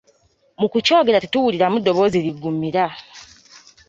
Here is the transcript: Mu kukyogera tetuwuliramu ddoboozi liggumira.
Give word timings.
Mu 0.59 0.67
kukyogera 0.71 1.21
tetuwuliramu 1.23 1.77
ddoboozi 1.79 2.17
liggumira. 2.25 2.85